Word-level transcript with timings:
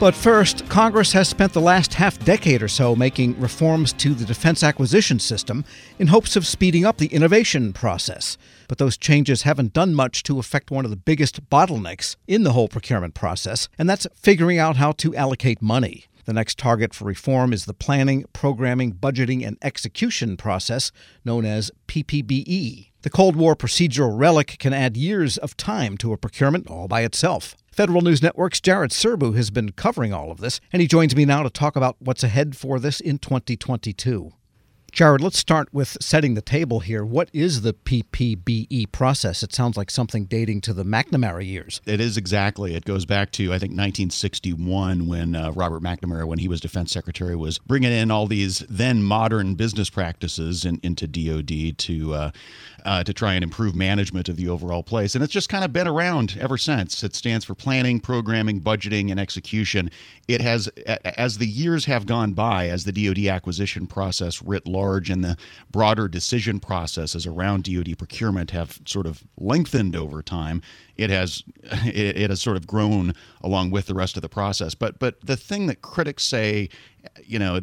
But 0.00 0.14
first, 0.14 0.68
Congress 0.68 1.12
has 1.14 1.28
spent 1.28 1.52
the 1.52 1.60
last 1.60 1.94
half 1.94 2.24
decade 2.24 2.62
or 2.62 2.68
so 2.68 2.94
making 2.94 3.38
reforms 3.40 3.92
to 3.94 4.14
the 4.14 4.24
defense 4.24 4.62
acquisition 4.62 5.18
system 5.18 5.64
in 5.98 6.06
hopes 6.06 6.36
of 6.36 6.46
speeding 6.46 6.84
up 6.84 6.98
the 6.98 7.08
innovation 7.08 7.72
process. 7.72 8.38
But 8.68 8.78
those 8.78 8.96
changes 8.96 9.42
haven't 9.42 9.72
done 9.72 9.96
much 9.96 10.22
to 10.24 10.38
affect 10.38 10.70
one 10.70 10.84
of 10.84 10.92
the 10.92 10.96
biggest 10.96 11.50
bottlenecks 11.50 12.14
in 12.28 12.44
the 12.44 12.52
whole 12.52 12.68
procurement 12.68 13.14
process, 13.14 13.68
and 13.76 13.90
that's 13.90 14.06
figuring 14.14 14.56
out 14.56 14.76
how 14.76 14.92
to 14.92 15.16
allocate 15.16 15.60
money. 15.60 16.04
The 16.26 16.32
next 16.32 16.58
target 16.58 16.94
for 16.94 17.04
reform 17.04 17.52
is 17.52 17.64
the 17.64 17.74
planning, 17.74 18.24
programming, 18.32 18.92
budgeting, 18.92 19.44
and 19.44 19.58
execution 19.62 20.36
process 20.36 20.92
known 21.24 21.44
as 21.44 21.72
PPBE. 21.88 22.90
The 23.08 23.16
Cold 23.16 23.36
War 23.36 23.56
procedural 23.56 24.10
relic 24.12 24.56
can 24.58 24.74
add 24.74 24.94
years 24.94 25.38
of 25.38 25.56
time 25.56 25.96
to 25.96 26.12
a 26.12 26.18
procurement 26.18 26.66
all 26.66 26.88
by 26.88 27.04
itself. 27.04 27.56
Federal 27.72 28.02
News 28.02 28.22
Network's 28.22 28.60
Jared 28.60 28.90
Serbu 28.90 29.34
has 29.34 29.50
been 29.50 29.72
covering 29.72 30.12
all 30.12 30.30
of 30.30 30.40
this, 30.40 30.60
and 30.74 30.82
he 30.82 30.86
joins 30.86 31.16
me 31.16 31.24
now 31.24 31.42
to 31.42 31.48
talk 31.48 31.74
about 31.74 31.96
what's 32.00 32.22
ahead 32.22 32.54
for 32.54 32.78
this 32.78 33.00
in 33.00 33.16
2022. 33.16 34.32
Jared, 34.98 35.20
let's 35.20 35.38
start 35.38 35.72
with 35.72 35.96
setting 36.00 36.34
the 36.34 36.42
table 36.42 36.80
here. 36.80 37.04
What 37.04 37.30
is 37.32 37.60
the 37.60 37.72
PPBE 37.72 38.90
process? 38.90 39.44
It 39.44 39.54
sounds 39.54 39.76
like 39.76 39.92
something 39.92 40.24
dating 40.24 40.62
to 40.62 40.72
the 40.72 40.82
McNamara 40.82 41.46
years. 41.46 41.80
It 41.86 42.00
is 42.00 42.16
exactly. 42.16 42.74
It 42.74 42.84
goes 42.84 43.06
back 43.06 43.30
to, 43.34 43.52
I 43.52 43.60
think, 43.60 43.78
1961 43.78 45.06
when 45.06 45.36
uh, 45.36 45.52
Robert 45.52 45.84
McNamara, 45.84 46.26
when 46.26 46.40
he 46.40 46.48
was 46.48 46.60
defense 46.60 46.90
secretary, 46.90 47.36
was 47.36 47.58
bringing 47.58 47.92
in 47.92 48.10
all 48.10 48.26
these 48.26 48.64
then 48.68 49.04
modern 49.04 49.54
business 49.54 49.88
practices 49.88 50.64
in, 50.64 50.80
into 50.82 51.06
DOD 51.06 51.78
to 51.78 52.14
uh, 52.14 52.30
uh, 52.84 53.04
to 53.04 53.12
try 53.12 53.34
and 53.34 53.44
improve 53.44 53.76
management 53.76 54.28
of 54.28 54.36
the 54.36 54.48
overall 54.48 54.82
place. 54.82 55.14
And 55.14 55.22
it's 55.22 55.32
just 55.32 55.48
kind 55.48 55.64
of 55.64 55.72
been 55.72 55.86
around 55.86 56.36
ever 56.40 56.56
since. 56.56 57.04
It 57.04 57.14
stands 57.14 57.44
for 57.44 57.54
planning, 57.54 58.00
programming, 58.00 58.60
budgeting, 58.60 59.10
and 59.10 59.20
execution. 59.20 59.90
It 60.26 60.40
has, 60.40 60.68
as 60.86 61.38
the 61.38 61.46
years 61.46 61.84
have 61.84 62.06
gone 62.06 62.32
by, 62.32 62.68
as 62.68 62.84
the 62.84 62.92
DoD 62.92 63.26
acquisition 63.26 63.86
process 63.86 64.42
writ 64.42 64.66
large 64.66 64.87
and 64.96 65.22
the 65.22 65.36
broader 65.70 66.08
decision 66.08 66.60
processes 66.60 67.26
around 67.26 67.64
DoD 67.64 67.96
procurement 67.98 68.50
have 68.50 68.80
sort 68.86 69.06
of 69.06 69.22
lengthened 69.38 69.94
over 69.94 70.22
time, 70.22 70.62
it 70.96 71.10
has 71.10 71.42
it, 71.84 72.30
has 72.30 72.40
sort 72.40 72.56
of 72.56 72.66
grown 72.66 73.14
along 73.42 73.70
with 73.70 73.86
the 73.86 73.94
rest 73.94 74.16
of 74.16 74.22
the 74.22 74.28
process. 74.28 74.74
But 74.74 74.98
but 74.98 75.20
the 75.24 75.36
thing 75.36 75.66
that 75.66 75.82
critics 75.82 76.24
say, 76.24 76.68
you 77.24 77.38
know, 77.38 77.60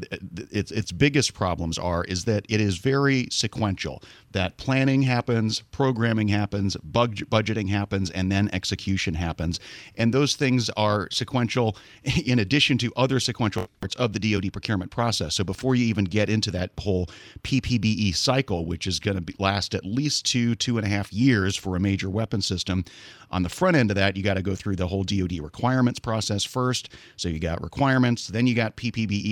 its 0.52 0.72
its 0.72 0.92
biggest 0.92 1.34
problems 1.34 1.78
are 1.78 2.04
is 2.04 2.26
that 2.26 2.46
it 2.50 2.62
is 2.62 2.78
very 2.78 3.28
sequential. 3.32 4.02
That 4.32 4.58
planning 4.58 5.02
happens, 5.02 5.62
programming 5.72 6.28
happens, 6.28 6.76
budgeting 6.76 7.70
happens, 7.70 8.12
and 8.12 8.32
then 8.32 8.50
execution 8.54 9.14
happens, 9.14 9.60
and 9.98 10.14
those 10.14 10.36
things 10.36 10.70
are 10.72 11.08
sequential 11.12 11.78
in 12.26 12.40
addition 12.40 12.78
to 12.80 12.92
other 12.96 13.20
sequential 13.20 13.68
parts 13.80 13.96
of 13.96 14.14
the 14.14 14.20
DoD 14.20 14.52
procurement 14.52 14.92
process. 14.92 15.36
So 15.36 15.44
before 15.44 15.76
you 15.76 15.86
even 15.86 16.06
get 16.06 16.30
into 16.30 16.52
that 16.52 16.72
whole 16.80 17.08
PPBE 17.44 18.16
cycle, 18.16 18.66
which 18.66 18.88
is 18.88 19.00
going 19.00 19.24
to 19.24 19.34
last 19.40 19.74
at 19.74 19.86
least 19.86 20.26
two 20.26 20.56
two 20.56 20.78
and 20.78 20.86
a 20.86 20.90
half 20.90 21.12
years 21.12 21.56
for 21.56 21.76
a 21.76 21.80
major 21.80 22.10
weapon 22.10 22.42
system 22.42 22.84
on 23.32 23.44
the 23.44 23.50
front 23.50 23.76
end 23.76 23.92
of 23.92 23.96
that, 23.96 24.16
you 24.16 24.24
got 24.24 24.36
to 24.36 24.42
go 24.42 24.56
through 24.56 24.76
the 24.76 24.88
whole 24.88 25.04
DoD 25.04 25.40
requirements 25.40 26.00
process 26.00 26.44
first. 26.44 26.90
So 27.18 27.30
you 27.30 27.40
got 27.40 27.62
requirements, 27.62 28.28
then 28.28 28.48
you 28.48 28.56
got 28.56 28.78
PPBE, 28.78 29.25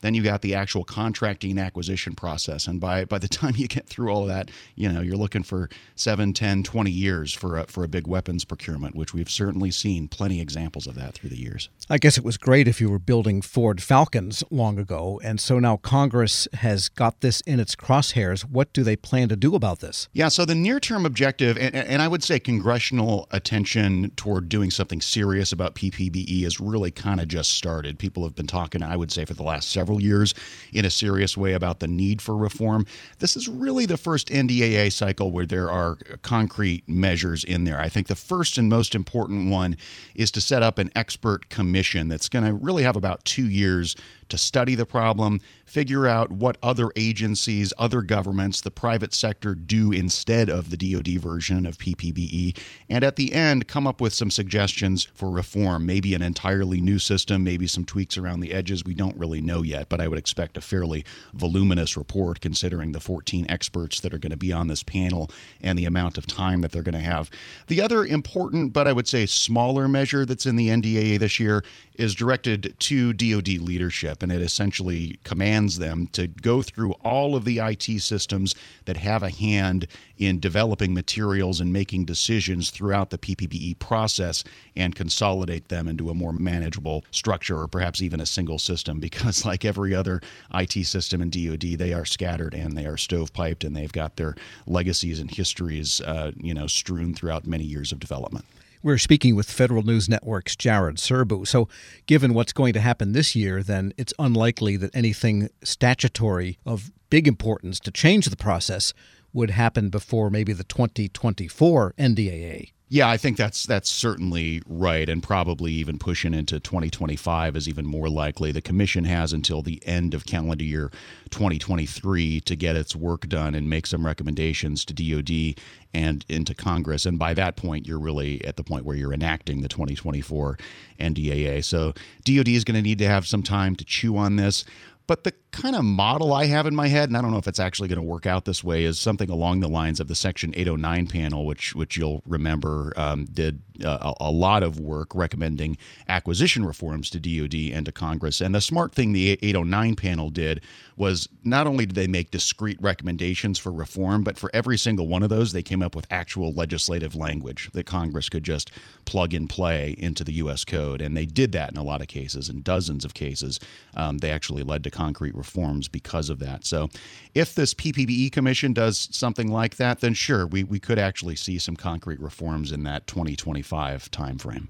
then 0.00 0.14
you 0.14 0.22
got 0.22 0.42
the 0.42 0.54
actual 0.54 0.84
contracting 0.84 1.52
and 1.52 1.60
acquisition 1.60 2.14
process. 2.14 2.66
And 2.66 2.80
by 2.80 3.04
by 3.04 3.18
the 3.18 3.28
time 3.40 3.54
you 3.56 3.68
get 3.68 3.86
through 3.86 4.10
all 4.10 4.22
of 4.22 4.28
that, 4.28 4.50
you 4.74 4.90
know, 4.90 5.00
you're 5.00 5.16
looking 5.16 5.42
for 5.42 5.68
7, 5.94 6.32
10, 6.32 6.62
20 6.62 6.90
years 6.90 7.32
for 7.32 7.58
a, 7.58 7.66
for 7.66 7.84
a 7.84 7.88
big 7.88 8.06
weapons 8.06 8.44
procurement, 8.44 8.94
which 8.94 9.14
we've 9.14 9.30
certainly 9.30 9.70
seen 9.70 10.08
plenty 10.08 10.40
examples 10.40 10.86
of 10.86 10.94
that 10.94 11.14
through 11.14 11.30
the 11.30 11.38
years. 11.38 11.68
I 11.88 11.98
guess 11.98 12.16
it 12.16 12.24
was 12.24 12.36
great 12.36 12.68
if 12.68 12.80
you 12.80 12.90
were 12.90 12.98
building 12.98 13.42
Ford 13.42 13.82
Falcons 13.82 14.42
long 14.50 14.78
ago, 14.78 15.20
and 15.22 15.40
so 15.40 15.58
now 15.58 15.76
Congress 15.76 16.48
has 16.54 16.88
got 16.88 17.20
this 17.20 17.40
in 17.42 17.60
its 17.60 17.76
crosshairs. 17.76 18.42
What 18.42 18.72
do 18.72 18.82
they 18.82 18.96
plan 18.96 19.28
to 19.28 19.36
do 19.36 19.54
about 19.54 19.80
this? 19.80 20.08
Yeah, 20.12 20.28
so 20.28 20.44
the 20.44 20.54
near-term 20.54 21.04
objective 21.06 21.58
and, 21.58 21.74
and 21.74 22.02
I 22.02 22.08
would 22.08 22.22
say 22.22 22.38
congressional 22.38 23.28
attention 23.30 24.10
toward 24.16 24.48
doing 24.48 24.70
something 24.70 25.00
serious 25.00 25.52
about 25.52 25.74
PPBE 25.74 26.42
has 26.44 26.60
really 26.60 26.90
kind 26.90 27.20
of 27.20 27.28
just 27.28 27.52
started. 27.52 27.98
People 27.98 28.24
have 28.24 28.34
been 28.34 28.46
talking, 28.46 28.82
I 28.82 28.96
would 28.96 29.12
say, 29.12 29.24
for 29.24 29.34
the 29.34 29.39
last 29.42 29.70
several 29.70 30.00
years 30.00 30.34
in 30.72 30.84
a 30.84 30.90
serious 30.90 31.36
way 31.36 31.52
about 31.52 31.80
the 31.80 31.88
need 31.88 32.22
for 32.22 32.36
reform. 32.36 32.86
This 33.18 33.36
is 33.36 33.48
really 33.48 33.86
the 33.86 33.96
first 33.96 34.28
NDAA 34.28 34.92
cycle 34.92 35.30
where 35.30 35.46
there 35.46 35.70
are 35.70 35.96
concrete 36.22 36.88
measures 36.88 37.44
in 37.44 37.64
there. 37.64 37.80
I 37.80 37.88
think 37.88 38.06
the 38.06 38.14
first 38.14 38.58
and 38.58 38.68
most 38.68 38.94
important 38.94 39.50
one 39.50 39.76
is 40.14 40.30
to 40.32 40.40
set 40.40 40.62
up 40.62 40.78
an 40.78 40.90
expert 40.94 41.48
commission 41.48 42.08
that's 42.08 42.28
going 42.28 42.44
to 42.44 42.52
really 42.52 42.82
have 42.82 42.96
about 42.96 43.24
two 43.24 43.48
years 43.48 43.96
to 44.30 44.38
study 44.38 44.74
the 44.74 44.86
problem, 44.86 45.40
figure 45.64 46.06
out 46.06 46.32
what 46.32 46.56
other 46.62 46.90
agencies, 46.96 47.72
other 47.78 48.02
governments, 48.02 48.60
the 48.60 48.70
private 48.70 49.14
sector 49.14 49.54
do 49.54 49.92
instead 49.92 50.48
of 50.48 50.70
the 50.70 50.76
DoD 50.76 51.20
version 51.20 51.66
of 51.66 51.78
PPBE, 51.78 52.56
and 52.88 53.04
at 53.04 53.16
the 53.16 53.32
end, 53.32 53.68
come 53.68 53.86
up 53.86 54.00
with 54.00 54.12
some 54.12 54.30
suggestions 54.30 55.04
for 55.14 55.30
reform. 55.30 55.86
Maybe 55.86 56.14
an 56.14 56.22
entirely 56.22 56.80
new 56.80 56.98
system, 56.98 57.44
maybe 57.44 57.66
some 57.66 57.84
tweaks 57.84 58.18
around 58.18 58.40
the 58.40 58.52
edges. 58.52 58.84
We 58.84 58.94
don't 58.94 59.16
really 59.16 59.40
know 59.40 59.62
yet, 59.62 59.88
but 59.88 60.00
I 60.00 60.08
would 60.08 60.18
expect 60.18 60.56
a 60.56 60.60
fairly 60.60 61.04
voluminous 61.34 61.96
report 61.96 62.40
considering 62.40 62.92
the 62.92 63.00
14 63.00 63.46
experts 63.48 64.00
that 64.00 64.14
are 64.14 64.18
going 64.18 64.30
to 64.30 64.36
be 64.36 64.52
on 64.52 64.68
this 64.68 64.82
panel 64.82 65.30
and 65.60 65.78
the 65.78 65.84
amount 65.84 66.18
of 66.18 66.26
time 66.26 66.60
that 66.62 66.72
they're 66.72 66.82
going 66.82 66.94
to 66.94 67.00
have. 67.00 67.30
The 67.66 67.80
other 67.80 68.04
important, 68.04 68.72
but 68.72 68.88
I 68.88 68.92
would 68.92 69.08
say 69.08 69.26
smaller 69.26 69.88
measure 69.88 70.24
that's 70.24 70.46
in 70.46 70.56
the 70.56 70.68
NDAA 70.68 71.18
this 71.18 71.38
year 71.38 71.62
is 71.94 72.14
directed 72.14 72.74
to 72.78 73.12
DoD 73.12 73.58
leadership, 73.58 74.19
and 74.22 74.32
it 74.32 74.40
essentially 74.40 75.18
commands 75.24 75.78
them 75.78 76.06
to 76.08 76.26
go 76.26 76.62
through 76.62 76.92
all 77.04 77.34
of 77.36 77.44
the 77.44 77.58
IT 77.58 78.00
systems 78.00 78.54
that 78.84 78.96
have 78.96 79.22
a 79.22 79.30
hand 79.30 79.86
in 80.18 80.38
developing 80.38 80.92
materials 80.92 81.60
and 81.60 81.72
making 81.72 82.04
decisions 82.04 82.70
throughout 82.70 83.10
the 83.10 83.18
PPBE 83.18 83.78
process 83.78 84.44
and 84.76 84.94
consolidate 84.94 85.68
them 85.68 85.88
into 85.88 86.10
a 86.10 86.14
more 86.14 86.32
manageable 86.32 87.04
structure 87.10 87.58
or 87.58 87.68
perhaps 87.68 88.02
even 88.02 88.20
a 88.20 88.26
single 88.26 88.58
system 88.58 89.00
because 89.10 89.44
like 89.44 89.64
every 89.64 89.94
other 89.94 90.20
IT 90.54 90.84
system 90.84 91.22
in 91.22 91.30
DoD 91.30 91.78
they 91.78 91.92
are 91.92 92.04
scattered 92.04 92.54
and 92.54 92.76
they 92.76 92.86
are 92.86 92.96
stovepiped 92.96 93.64
and 93.64 93.74
they've 93.74 93.92
got 93.92 94.16
their 94.16 94.34
legacies 94.66 95.20
and 95.20 95.30
histories 95.30 96.00
uh, 96.02 96.32
you 96.36 96.54
know 96.54 96.66
strewn 96.66 97.14
throughout 97.14 97.46
many 97.46 97.64
years 97.64 97.92
of 97.92 97.98
development. 97.98 98.44
We're 98.82 98.96
speaking 98.96 99.36
with 99.36 99.50
Federal 99.50 99.82
News 99.82 100.08
Network's 100.08 100.56
Jared 100.56 100.96
Serbu. 100.96 101.46
So, 101.46 101.68
given 102.06 102.32
what's 102.32 102.54
going 102.54 102.72
to 102.72 102.80
happen 102.80 103.12
this 103.12 103.36
year, 103.36 103.62
then 103.62 103.92
it's 103.98 104.14
unlikely 104.18 104.78
that 104.78 104.96
anything 104.96 105.50
statutory 105.62 106.58
of 106.64 106.90
big 107.10 107.28
importance 107.28 107.78
to 107.80 107.90
change 107.90 108.24
the 108.24 108.38
process 108.38 108.94
would 109.34 109.50
happen 109.50 109.90
before 109.90 110.30
maybe 110.30 110.54
the 110.54 110.64
2024 110.64 111.92
NDAA. 111.98 112.72
Yeah, 112.92 113.08
I 113.08 113.18
think 113.18 113.36
that's 113.36 113.66
that's 113.66 113.88
certainly 113.88 114.62
right, 114.66 115.08
and 115.08 115.22
probably 115.22 115.70
even 115.74 115.96
pushing 115.96 116.34
into 116.34 116.58
2025 116.58 117.54
is 117.54 117.68
even 117.68 117.86
more 117.86 118.08
likely. 118.08 118.50
The 118.50 118.60
commission 118.60 119.04
has 119.04 119.32
until 119.32 119.62
the 119.62 119.80
end 119.86 120.12
of 120.12 120.26
calendar 120.26 120.64
year 120.64 120.90
2023 121.30 122.40
to 122.40 122.56
get 122.56 122.74
its 122.74 122.96
work 122.96 123.28
done 123.28 123.54
and 123.54 123.70
make 123.70 123.86
some 123.86 124.04
recommendations 124.04 124.84
to 124.86 124.92
DoD 124.92 125.62
and 125.94 126.24
into 126.28 126.52
Congress, 126.52 127.06
and 127.06 127.16
by 127.16 127.32
that 127.34 127.54
point, 127.54 127.86
you're 127.86 128.00
really 128.00 128.44
at 128.44 128.56
the 128.56 128.64
point 128.64 128.84
where 128.84 128.96
you're 128.96 129.14
enacting 129.14 129.62
the 129.62 129.68
2024 129.68 130.58
NDAA. 130.98 131.64
So 131.64 131.94
DoD 132.24 132.48
is 132.48 132.64
going 132.64 132.74
to 132.74 132.82
need 132.82 132.98
to 132.98 133.06
have 133.06 133.24
some 133.24 133.44
time 133.44 133.76
to 133.76 133.84
chew 133.84 134.16
on 134.16 134.34
this. 134.34 134.64
But 135.06 135.24
the 135.24 135.32
kind 135.52 135.74
of 135.74 135.84
model 135.84 136.32
I 136.32 136.46
have 136.46 136.66
in 136.66 136.74
my 136.74 136.88
head, 136.88 137.08
and 137.08 137.16
I 137.16 137.22
don't 137.22 137.30
know 137.30 137.38
if 137.38 137.48
it's 137.48 137.60
actually 137.60 137.88
going 137.88 138.00
to 138.00 138.02
work 138.02 138.26
out 138.26 138.44
this 138.44 138.62
way, 138.62 138.84
is 138.84 138.98
something 138.98 139.30
along 139.30 139.60
the 139.60 139.68
lines 139.68 140.00
of 140.00 140.08
the 140.08 140.14
Section 140.14 140.52
809 140.56 141.06
panel, 141.06 141.46
which 141.46 141.74
which 141.74 141.96
you'll 141.96 142.22
remember 142.26 142.92
um, 142.96 143.24
did 143.26 143.60
uh, 143.84 144.14
a, 144.20 144.30
lot 144.30 144.62
of 144.62 144.78
work 144.78 145.14
recommending 145.14 145.76
acquisition 146.08 146.64
reforms 146.64 147.10
to 147.10 147.20
DoD 147.20 147.74
and 147.74 147.86
to 147.86 147.92
Congress. 147.92 148.40
And 148.40 148.54
the 148.54 148.60
smart 148.60 148.94
thing 148.94 149.12
the 149.12 149.32
809 149.42 149.96
panel 149.96 150.30
did 150.30 150.62
was 150.96 151.28
not 151.44 151.66
only 151.66 151.86
did 151.86 151.94
they 151.94 152.06
make 152.06 152.30
discrete 152.30 152.80
recommendations 152.80 153.58
for 153.58 153.72
reform, 153.72 154.22
but 154.22 154.38
for 154.38 154.50
every 154.52 154.76
single 154.76 155.08
one 155.08 155.22
of 155.22 155.30
those, 155.30 155.52
they 155.52 155.62
came 155.62 155.82
up 155.82 155.96
with 155.96 156.06
actual 156.10 156.52
legislative 156.52 157.14
language 157.14 157.70
that 157.72 157.86
Congress 157.86 158.28
could 158.28 158.44
just 158.44 158.70
plug 159.06 159.32
and 159.32 159.48
play 159.48 159.94
into 159.98 160.24
the 160.24 160.34
U.S. 160.34 160.64
code. 160.64 161.00
And 161.00 161.16
they 161.16 161.26
did 161.26 161.52
that 161.52 161.70
in 161.70 161.78
a 161.78 161.82
lot 161.82 162.02
of 162.02 162.08
cases, 162.08 162.48
in 162.48 162.62
dozens 162.62 163.04
of 163.04 163.14
cases. 163.14 163.58
Um, 163.96 164.18
they 164.18 164.30
actually 164.30 164.62
led 164.62 164.84
to 164.84 164.90
concrete 164.90 165.34
reforms 165.40 165.88
because 165.88 166.28
of 166.30 166.38
that. 166.40 166.64
So 166.64 166.88
if 167.34 167.54
this 167.54 167.74
PPBE 167.74 168.30
commission 168.30 168.72
does 168.72 169.08
something 169.10 169.48
like 169.50 169.76
that, 169.76 170.00
then 170.00 170.14
sure, 170.14 170.46
we, 170.46 170.62
we 170.62 170.78
could 170.78 170.98
actually 170.98 171.36
see 171.36 171.58
some 171.58 171.76
concrete 171.76 172.20
reforms 172.20 172.70
in 172.72 172.82
that 172.84 173.06
2025 173.06 174.10
timeframe. 174.10 174.68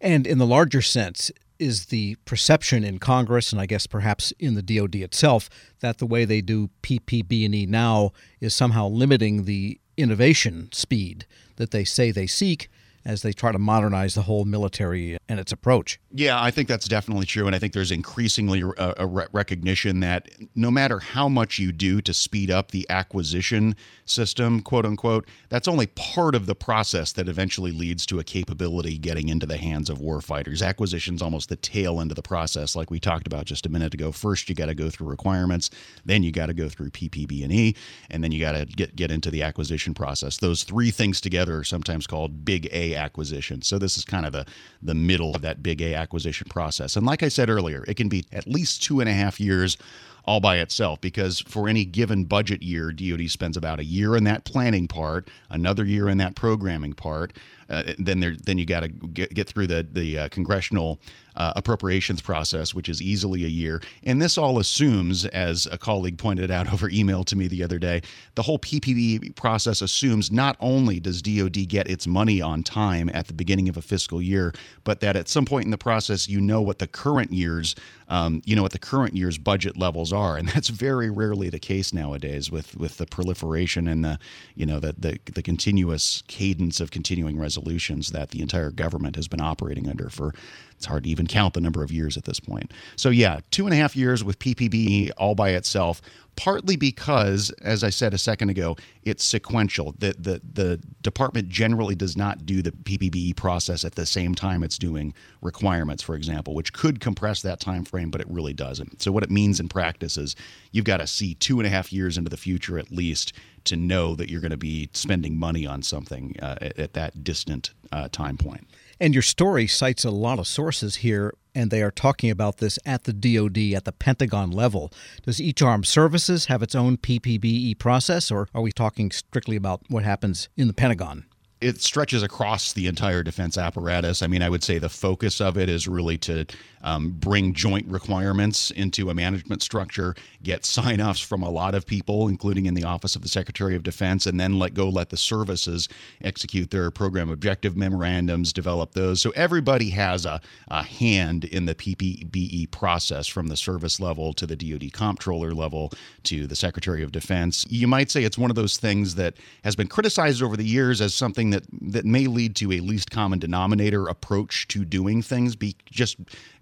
And 0.00 0.26
in 0.26 0.38
the 0.38 0.46
larger 0.46 0.82
sense, 0.82 1.30
is 1.58 1.86
the 1.86 2.16
perception 2.24 2.84
in 2.84 2.98
Congress 2.98 3.52
and 3.52 3.60
I 3.60 3.66
guess 3.66 3.86
perhaps 3.86 4.32
in 4.38 4.54
the 4.54 4.62
DoD 4.62 4.96
itself 4.96 5.48
that 5.80 5.98
the 5.98 6.06
way 6.06 6.24
they 6.24 6.40
do 6.40 6.70
PPB&E 6.82 7.66
now 7.66 8.12
is 8.40 8.54
somehow 8.54 8.88
limiting 8.88 9.44
the 9.44 9.80
innovation 9.96 10.68
speed 10.72 11.26
that 11.56 11.70
they 11.70 11.84
say 11.84 12.10
they 12.10 12.26
seek 12.26 12.68
as 13.04 13.22
they 13.22 13.32
try 13.32 13.52
to 13.52 13.58
modernize 13.58 14.14
the 14.14 14.22
whole 14.22 14.44
military 14.44 15.18
and 15.28 15.38
its 15.38 15.52
approach. 15.52 16.00
Yeah, 16.12 16.40
I 16.40 16.50
think 16.50 16.68
that's 16.68 16.88
definitely 16.88 17.26
true. 17.26 17.46
And 17.46 17.54
I 17.54 17.58
think 17.58 17.72
there's 17.72 17.90
increasingly 17.90 18.62
uh, 18.62 18.94
a, 18.96 19.04
a 19.04 19.28
recognition 19.32 20.00
that 20.00 20.28
no 20.54 20.70
matter 20.70 21.00
how 21.00 21.28
much 21.28 21.58
you 21.58 21.72
do 21.72 22.00
to 22.00 22.14
speed 22.14 22.50
up 22.50 22.70
the 22.70 22.86
acquisition 22.88 23.76
system, 24.06 24.60
quote 24.60 24.86
unquote, 24.86 25.28
that's 25.48 25.68
only 25.68 25.86
part 25.88 26.34
of 26.34 26.46
the 26.46 26.54
process 26.54 27.12
that 27.12 27.28
eventually 27.28 27.72
leads 27.72 28.06
to 28.06 28.18
a 28.18 28.24
capability 28.24 28.96
getting 28.96 29.28
into 29.28 29.46
the 29.46 29.56
hands 29.56 29.90
of 29.90 29.98
warfighters. 29.98 30.66
Acquisition's 30.66 31.20
almost 31.20 31.48
the 31.48 31.56
tail 31.56 32.00
end 32.00 32.10
of 32.10 32.16
the 32.16 32.22
process, 32.22 32.74
like 32.74 32.90
we 32.90 33.00
talked 33.00 33.26
about 33.26 33.44
just 33.44 33.66
a 33.66 33.68
minute 33.68 33.92
ago. 33.92 34.12
First, 34.12 34.48
you 34.48 34.54
got 34.54 34.66
to 34.66 34.74
go 34.74 34.88
through 34.88 35.08
requirements, 35.08 35.70
then 36.04 36.22
you 36.22 36.32
got 36.32 36.46
to 36.46 36.54
go 36.54 36.68
through 36.68 36.90
PPB&E, 36.90 37.74
and 38.10 38.24
then 38.24 38.32
you 38.32 38.40
got 38.40 38.52
to 38.52 38.64
get 38.64 38.96
get 38.96 39.10
into 39.10 39.30
the 39.30 39.42
acquisition 39.42 39.94
process. 39.94 40.38
Those 40.38 40.62
three 40.62 40.90
things 40.90 41.20
together 41.20 41.58
are 41.58 41.64
sometimes 41.64 42.06
called 42.06 42.44
big 42.44 42.68
A 42.72 42.93
acquisition. 42.96 43.62
So 43.62 43.78
this 43.78 43.96
is 43.96 44.04
kind 44.04 44.26
of 44.26 44.32
the 44.32 44.46
the 44.82 44.94
middle 44.94 45.34
of 45.34 45.42
that 45.42 45.62
big 45.62 45.80
A 45.80 45.94
acquisition 45.94 46.46
process. 46.50 46.96
And 46.96 47.06
like 47.06 47.22
I 47.22 47.28
said 47.28 47.50
earlier, 47.50 47.84
it 47.88 47.96
can 47.96 48.08
be 48.08 48.24
at 48.32 48.46
least 48.46 48.82
two 48.82 49.00
and 49.00 49.08
a 49.08 49.12
half 49.12 49.40
years 49.40 49.76
all 50.26 50.40
by 50.40 50.58
itself 50.58 51.00
because 51.00 51.40
for 51.40 51.68
any 51.68 51.84
given 51.84 52.24
budget 52.24 52.62
year, 52.62 52.92
DoD 52.92 53.30
spends 53.30 53.56
about 53.56 53.78
a 53.78 53.84
year 53.84 54.16
in 54.16 54.24
that 54.24 54.44
planning 54.44 54.88
part, 54.88 55.28
another 55.50 55.84
year 55.84 56.08
in 56.08 56.18
that 56.18 56.34
programming 56.34 56.94
part. 56.94 57.34
Uh, 57.68 57.94
then 57.98 58.20
there, 58.20 58.34
then 58.44 58.58
you 58.58 58.66
got 58.66 58.80
to 58.80 58.88
get, 58.88 59.32
get 59.32 59.48
through 59.48 59.66
the 59.66 59.86
the 59.92 60.18
uh, 60.18 60.28
congressional 60.28 61.00
uh, 61.36 61.52
appropriations 61.56 62.20
process, 62.20 62.74
which 62.74 62.88
is 62.88 63.02
easily 63.02 63.44
a 63.44 63.48
year. 63.48 63.82
And 64.04 64.20
this 64.20 64.38
all 64.38 64.58
assumes, 64.58 65.24
as 65.26 65.66
a 65.70 65.78
colleague 65.78 66.18
pointed 66.18 66.50
out 66.50 66.72
over 66.72 66.88
email 66.88 67.24
to 67.24 67.36
me 67.36 67.48
the 67.48 67.62
other 67.64 67.78
day, 67.78 68.02
the 68.34 68.42
whole 68.42 68.58
PPB 68.58 69.34
process 69.34 69.82
assumes 69.82 70.30
not 70.30 70.56
only 70.60 71.00
does 71.00 71.22
DoD 71.22 71.68
get 71.68 71.88
its 71.88 72.06
money 72.06 72.40
on 72.40 72.62
time 72.62 73.10
at 73.12 73.26
the 73.26 73.34
beginning 73.34 73.68
of 73.68 73.76
a 73.76 73.82
fiscal 73.82 74.20
year, 74.20 74.52
but 74.84 75.00
that 75.00 75.16
at 75.16 75.28
some 75.28 75.44
point 75.44 75.64
in 75.64 75.70
the 75.70 75.78
process, 75.78 76.28
you 76.28 76.40
know 76.40 76.62
what 76.62 76.78
the 76.78 76.86
current 76.86 77.32
year's 77.32 77.74
um, 78.08 78.42
you 78.44 78.54
know 78.54 78.62
what 78.62 78.72
the 78.72 78.78
current 78.78 79.14
year's 79.14 79.38
budget 79.38 79.76
levels 79.76 80.12
are, 80.12 80.36
and 80.36 80.48
that's 80.54 80.68
very 80.68 81.10
rarely 81.10 81.48
the 81.48 81.58
case 81.58 81.92
nowadays 81.92 82.50
with 82.50 82.76
with 82.76 82.98
the 82.98 83.06
proliferation 83.06 83.88
and 83.88 84.04
the 84.04 84.18
you 84.54 84.66
know 84.66 84.80
the 84.80 84.94
the, 84.98 85.18
the 85.32 85.42
continuous 85.42 86.22
cadence 86.26 86.80
of 86.80 86.90
continuing 86.90 87.38
resolutions 87.38 88.10
that 88.10 88.30
the 88.30 88.40
entire 88.40 88.70
government 88.70 89.16
has 89.16 89.28
been 89.28 89.40
operating 89.40 89.88
under 89.88 90.08
for 90.08 90.34
it's 90.76 90.86
hard 90.86 91.04
to 91.04 91.10
even 91.10 91.26
count 91.26 91.54
the 91.54 91.60
number 91.60 91.82
of 91.82 91.90
years 91.90 92.16
at 92.16 92.24
this 92.24 92.40
point. 92.40 92.72
So, 92.96 93.08
yeah, 93.08 93.40
two 93.50 93.64
and 93.64 93.72
a 93.72 93.76
half 93.76 93.96
years 93.96 94.22
with 94.22 94.38
PPB 94.38 95.12
all 95.16 95.34
by 95.34 95.50
itself, 95.50 96.02
partly 96.36 96.76
because, 96.76 97.50
as 97.62 97.84
I 97.84 97.90
said 97.90 98.14
a 98.14 98.18
second 98.18 98.50
ago, 98.50 98.76
it's 99.02 99.24
sequential. 99.24 99.94
The, 99.98 100.14
the, 100.18 100.40
the 100.52 100.80
department 101.02 101.48
generally 101.48 101.94
does 101.94 102.16
not 102.16 102.46
do 102.46 102.62
the 102.62 102.72
PPBE 102.72 103.36
process 103.36 103.84
at 103.84 103.94
the 103.94 104.06
same 104.06 104.34
time 104.34 104.62
it's 104.62 104.78
doing 104.78 105.14
requirements, 105.42 106.02
for 106.02 106.14
example, 106.14 106.54
which 106.54 106.72
could 106.72 107.00
compress 107.00 107.42
that 107.42 107.60
time 107.60 107.84
frame, 107.84 108.10
but 108.10 108.20
it 108.20 108.26
really 108.28 108.54
doesn't. 108.54 109.02
So, 109.02 109.12
what 109.12 109.22
it 109.22 109.30
means 109.30 109.60
in 109.60 109.68
practice 109.68 110.16
is 110.16 110.36
you've 110.72 110.84
got 110.84 110.98
to 110.98 111.06
see 111.06 111.34
two 111.34 111.60
and 111.60 111.66
a 111.66 111.70
half 111.70 111.92
years 111.92 112.16
into 112.18 112.30
the 112.30 112.36
future 112.36 112.78
at 112.78 112.90
least 112.90 113.32
to 113.64 113.76
know 113.76 114.14
that 114.14 114.30
you're 114.30 114.40
going 114.40 114.50
to 114.50 114.56
be 114.56 114.90
spending 114.92 115.38
money 115.38 115.66
on 115.66 115.82
something 115.82 116.36
uh, 116.40 116.56
at, 116.60 116.78
at, 116.78 116.92
that 116.92 117.24
distant 117.24 117.72
uh, 117.92 118.08
time 118.10 118.36
point. 118.36 118.66
And 119.00 119.14
your 119.14 119.22
story 119.22 119.66
cites 119.66 120.04
a 120.04 120.10
lot 120.10 120.38
of 120.38 120.46
sources 120.46 120.96
here, 120.96 121.34
and 121.54 121.70
they 121.70 121.82
are 121.82 121.90
talking 121.90 122.30
about 122.30 122.58
this 122.58 122.78
at 122.84 123.04
the 123.04 123.12
DoD, 123.12 123.74
at 123.74 123.84
the 123.84 123.92
Pentagon 123.92 124.50
level. 124.50 124.92
Does 125.22 125.40
each 125.40 125.62
armed 125.62 125.86
services 125.86 126.46
have 126.46 126.62
its 126.62 126.74
own 126.74 126.96
PPBE 126.96 127.78
process, 127.78 128.30
or 128.30 128.48
are 128.54 128.62
we 128.62 128.72
talking 128.72 129.10
strictly 129.10 129.56
about 129.56 129.82
what 129.88 130.04
happens 130.04 130.48
in 130.56 130.66
the 130.66 130.74
Pentagon? 130.74 131.26
It 131.64 131.80
stretches 131.80 132.22
across 132.22 132.74
the 132.74 132.86
entire 132.86 133.22
defense 133.22 133.56
apparatus. 133.56 134.22
I 134.22 134.26
mean, 134.26 134.42
I 134.42 134.50
would 134.50 134.62
say 134.62 134.78
the 134.78 134.90
focus 134.90 135.40
of 135.40 135.56
it 135.56 135.70
is 135.70 135.88
really 135.88 136.18
to 136.18 136.44
um, 136.82 137.12
bring 137.12 137.54
joint 137.54 137.86
requirements 137.88 138.70
into 138.70 139.08
a 139.08 139.14
management 139.14 139.62
structure, 139.62 140.14
get 140.42 140.66
sign 140.66 141.00
offs 141.00 141.20
from 141.20 141.42
a 141.42 141.48
lot 141.48 141.74
of 141.74 141.86
people, 141.86 142.28
including 142.28 142.66
in 142.66 142.74
the 142.74 142.84
Office 142.84 143.16
of 143.16 143.22
the 143.22 143.28
Secretary 143.28 143.74
of 143.74 143.82
Defense, 143.82 144.26
and 144.26 144.38
then 144.38 144.58
let 144.58 144.74
go 144.74 144.90
let 144.90 145.08
the 145.08 145.16
services 145.16 145.88
execute 146.22 146.70
their 146.70 146.90
program 146.90 147.30
objective 147.30 147.76
memorandums, 147.76 148.52
develop 148.52 148.92
those. 148.92 149.22
So 149.22 149.30
everybody 149.30 149.88
has 149.90 150.26
a, 150.26 150.42
a 150.68 150.82
hand 150.82 151.44
in 151.44 151.64
the 151.64 151.74
PPBE 151.74 152.70
process 152.70 153.26
from 153.26 153.48
the 153.48 153.56
service 153.56 153.98
level 153.98 154.34
to 154.34 154.46
the 154.46 154.54
DoD 154.54 154.92
comptroller 154.92 155.54
level 155.54 155.92
to 156.24 156.46
the 156.46 156.56
Secretary 156.56 157.02
of 157.02 157.10
Defense. 157.10 157.64
You 157.70 157.88
might 157.88 158.10
say 158.10 158.24
it's 158.24 158.36
one 158.36 158.50
of 158.50 158.56
those 158.56 158.76
things 158.76 159.14
that 159.14 159.34
has 159.64 159.74
been 159.74 159.88
criticized 159.88 160.42
over 160.42 160.58
the 160.58 160.64
years 160.64 161.00
as 161.00 161.14
something 161.14 161.48
that, 161.54 161.64
that 161.90 162.04
may 162.04 162.26
lead 162.26 162.56
to 162.56 162.72
a 162.72 162.80
least 162.80 163.10
common 163.10 163.38
denominator 163.38 164.08
approach 164.08 164.68
to 164.68 164.84
doing 164.84 165.22
things, 165.22 165.56
be 165.56 165.76
just 165.90 166.18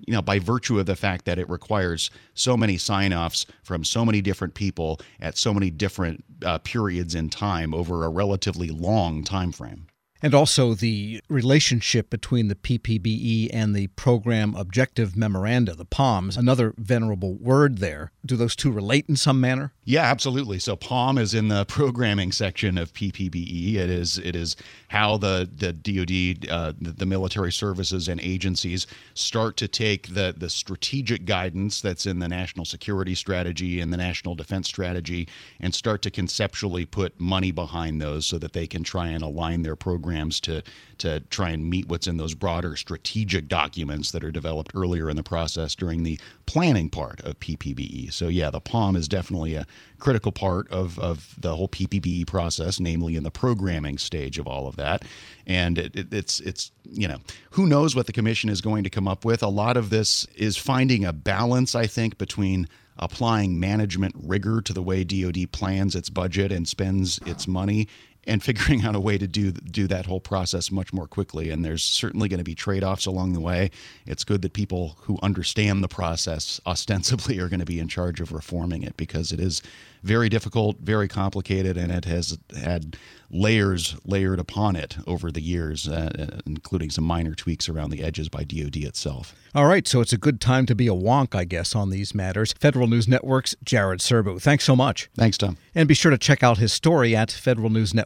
you 0.06 0.12
know, 0.12 0.22
by 0.22 0.38
virtue 0.38 0.78
of 0.78 0.86
the 0.86 0.96
fact 0.96 1.24
that 1.24 1.38
it 1.38 1.48
requires 1.48 2.10
so 2.34 2.56
many 2.56 2.76
sign-offs 2.76 3.46
from 3.62 3.84
so 3.84 4.04
many 4.04 4.20
different 4.20 4.54
people 4.54 5.00
at 5.20 5.36
so 5.36 5.54
many 5.54 5.70
different 5.70 6.22
uh, 6.44 6.58
periods 6.58 7.14
in 7.14 7.28
time 7.30 7.74
over 7.74 8.04
a 8.04 8.08
relatively 8.08 8.68
long 8.68 9.24
time 9.24 9.52
frame 9.52 9.86
and 10.22 10.34
also 10.34 10.72
the 10.72 11.20
relationship 11.28 12.08
between 12.08 12.46
the 12.46 12.54
PPBE 12.54 13.50
and 13.52 13.74
the 13.74 13.88
Program 13.88 14.54
Objective 14.54 15.16
Memoranda, 15.16 15.74
the 15.74 15.84
POMs, 15.84 16.38
another 16.38 16.74
venerable 16.78 17.34
word 17.34 17.78
there. 17.78 18.12
Do 18.24 18.36
those 18.36 18.54
two 18.54 18.70
relate 18.70 19.06
in 19.08 19.16
some 19.16 19.40
manner? 19.40 19.72
Yeah, 19.84 20.02
absolutely. 20.02 20.60
So 20.60 20.76
POM 20.76 21.19
is 21.19 21.34
in 21.34 21.48
the 21.48 21.64
programming 21.69 22.30
section 22.30 22.78
of 22.78 22.92
PPBE. 22.92 23.74
It 23.74 23.90
is 23.90 24.19
it 24.19 24.36
is 24.36 24.54
how 24.88 25.16
the 25.16 25.48
the 25.52 25.72
DoD, 25.72 26.48
uh, 26.48 26.72
the, 26.80 26.92
the 26.92 27.06
military 27.06 27.50
services 27.50 28.08
and 28.08 28.20
agencies 28.20 28.86
start 29.14 29.56
to 29.56 29.66
take 29.66 30.14
the 30.14 30.32
the 30.36 30.48
strategic 30.48 31.24
guidance 31.24 31.80
that's 31.80 32.06
in 32.06 32.20
the 32.20 32.28
national 32.28 32.64
security 32.64 33.16
strategy 33.16 33.80
and 33.80 33.92
the 33.92 33.96
national 33.96 34.36
defense 34.36 34.69
strategy 34.69 35.28
and 35.58 35.74
start 35.74 36.00
to 36.02 36.10
conceptually 36.10 36.86
put 36.86 37.19
money 37.19 37.50
behind 37.50 38.00
those 38.00 38.24
so 38.24 38.38
that 38.38 38.52
they 38.52 38.69
can 38.69 38.84
try 38.84 39.08
and 39.08 39.24
align 39.24 39.62
their 39.62 39.74
program 39.74 40.11
programs 40.12 40.40
to 40.40 40.62
to 40.98 41.20
try 41.30 41.50
and 41.50 41.68
meet 41.68 41.88
what's 41.88 42.06
in 42.06 42.16
those 42.16 42.34
broader 42.34 42.76
strategic 42.76 43.48
documents 43.48 44.12
that 44.12 44.22
are 44.22 44.30
developed 44.30 44.70
earlier 44.74 45.08
in 45.10 45.16
the 45.16 45.22
process 45.22 45.74
during 45.74 46.02
the 46.02 46.18
planning 46.46 46.88
part 46.88 47.20
of 47.22 47.40
PPBE. 47.40 48.12
So 48.12 48.28
yeah, 48.28 48.50
the 48.50 48.60
POM 48.60 48.94
is 48.94 49.08
definitely 49.08 49.54
a 49.56 49.66
critical 49.98 50.30
part 50.30 50.70
of, 50.70 50.98
of 51.00 51.34
the 51.38 51.56
whole 51.56 51.68
PPBE 51.68 52.26
process, 52.26 52.78
namely 52.78 53.16
in 53.16 53.24
the 53.24 53.30
programming 53.30 53.98
stage 53.98 54.38
of 54.38 54.46
all 54.46 54.68
of 54.68 54.76
that. 54.76 55.04
And 55.46 55.78
it, 55.78 55.96
it, 55.96 56.12
it's 56.12 56.40
it's 56.40 56.70
you 56.84 57.08
know 57.08 57.18
who 57.50 57.66
knows 57.66 57.96
what 57.96 58.06
the 58.06 58.12
commission 58.12 58.50
is 58.50 58.60
going 58.60 58.84
to 58.84 58.90
come 58.90 59.08
up 59.08 59.24
with. 59.24 59.42
A 59.42 59.48
lot 59.48 59.76
of 59.76 59.90
this 59.90 60.26
is 60.36 60.56
finding 60.56 61.04
a 61.04 61.12
balance, 61.12 61.74
I 61.74 61.86
think, 61.86 62.18
between 62.18 62.69
applying 62.98 63.58
management 63.58 64.14
rigor 64.22 64.60
to 64.60 64.72
the 64.72 64.82
way 64.82 65.02
DoD 65.02 65.50
plans 65.50 65.96
its 65.96 66.10
budget 66.10 66.52
and 66.52 66.69
spends 66.69 67.19
its 67.24 67.48
money 67.48 67.88
and 68.26 68.43
figuring 68.43 68.84
out 68.84 68.94
a 68.94 69.00
way 69.00 69.19
to 69.19 69.26
do 69.26 69.52
do 69.52 69.86
that 69.88 70.06
whole 70.06 70.20
process 70.20 70.70
much 70.70 70.93
more 70.93 71.06
quickly. 71.06 71.50
And 71.50 71.64
there's 71.64 71.82
certainly 71.82 72.29
going 72.29 72.38
to 72.38 72.44
be 72.44 72.55
trade 72.55 72.84
offs 72.84 73.06
along 73.06 73.32
the 73.32 73.41
way. 73.41 73.70
It's 74.06 74.24
good 74.24 74.43
that 74.43 74.52
people 74.52 74.96
who 75.02 75.19
understand 75.22 75.82
the 75.82 75.88
process 75.88 76.60
ostensibly 76.67 77.38
are 77.38 77.48
going 77.48 77.60
to 77.60 77.67
be 77.67 77.81
in 77.81 77.88
charge 77.88 78.20
of 78.20 78.32
reforming 78.32 78.82
it 78.82 78.96
because 78.96 79.32
it 79.32 79.41
is 79.41 79.62
very 80.02 80.29
difficult, 80.29 80.79
very 80.81 81.06
complicated, 81.06 81.76
and 81.76 81.93
it 81.93 82.05
has 82.05 82.36
had 82.60 82.96
layers 83.31 83.96
layered 84.05 84.38
upon 84.38 84.76
it 84.76 84.96
over 85.06 85.31
the 85.31 85.41
years, 85.41 85.88
uh, 85.88 86.41
including 86.44 86.91
some 86.91 87.05
minor 87.05 87.34
tweaks 87.34 87.69
around 87.69 87.91
the 87.91 88.02
edges 88.02 88.29
by 88.29 88.44
DoD 88.44 88.76
itself. 88.79 89.34
All 89.55 89.67
right, 89.67 89.86
so 89.86 90.00
it's 90.00 90.12
a 90.12 90.19
good 90.19 90.41
time 90.41 90.67
to 90.67 90.74
be 90.74 90.86
a 90.86 90.93
wonk, 90.93 91.34
I 91.34 91.44
guess, 91.44 91.74
on 91.74 91.91
these 91.91 92.14
matters. 92.14 92.52
Federal 92.52 92.86
News 92.88 93.06
Network's 93.06 93.55
Jared 93.62 94.00
Serbu. 94.00 94.41
Thanks 94.41 94.64
so 94.64 94.74
much. 94.74 95.08
Thanks, 95.17 95.38
Tom. 95.38 95.56
And 95.74 95.88
be 95.88 95.94
sure 95.94 96.10
to 96.10 96.19
check 96.19 96.43
out 96.43 96.58
his 96.58 96.72
story 96.72 97.14
at 97.14 97.31